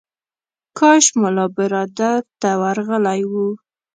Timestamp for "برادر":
1.55-2.19